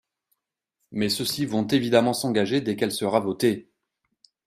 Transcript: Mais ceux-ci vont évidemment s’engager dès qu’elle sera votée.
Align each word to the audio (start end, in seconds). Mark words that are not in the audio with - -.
Mais 0.91 1.09
ceux-ci 1.09 1.45
vont 1.45 1.67
évidemment 1.67 2.13
s’engager 2.13 2.59
dès 2.59 2.75
qu’elle 2.75 2.91
sera 2.91 3.19
votée. 3.19 3.69